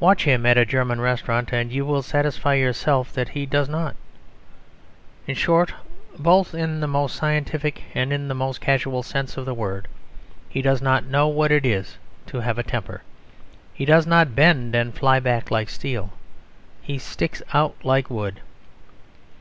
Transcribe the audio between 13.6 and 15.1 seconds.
He does not bend and